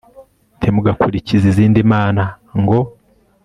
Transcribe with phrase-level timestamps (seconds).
[0.57, 2.23] ntimugakurikire izindi mana
[2.61, 2.77] ngo